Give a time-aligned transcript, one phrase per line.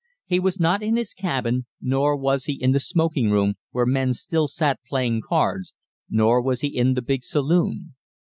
[0.25, 4.13] He was not in his cabin, nor was he in the smoking room, where men
[4.13, 5.75] still sat playing cards,
[6.09, 7.93] nor was he in the big saloon.